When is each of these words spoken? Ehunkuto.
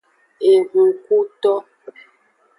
Ehunkuto. 0.51 1.53